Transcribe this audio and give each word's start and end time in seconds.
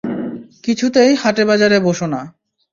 কিছুতেই 0.63 1.11
হাটে-বাজারে 1.15 1.77
বসো 1.79 2.05
না। 2.07 2.21